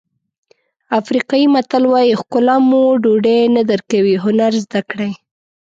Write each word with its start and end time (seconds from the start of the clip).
افریقایي 0.99 1.47
متل 1.53 1.83
وایي 1.87 2.13
ښکلا 2.21 2.55
مو 2.69 2.81
ډوډۍ 3.03 3.39
نه 3.55 3.61
درکوي 3.71 4.15
هنر 4.23 4.51
زده 4.63 4.81
کړئ. 4.89 5.11